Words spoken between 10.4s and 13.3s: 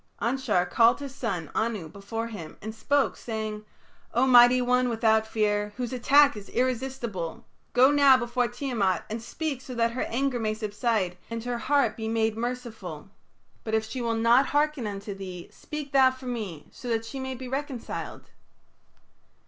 subside and her heart be made merciful.